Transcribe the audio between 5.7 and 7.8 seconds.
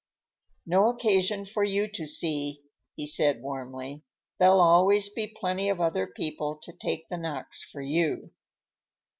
other people to take the knocks